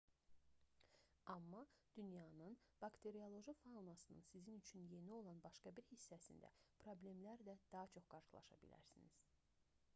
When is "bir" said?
5.79-5.87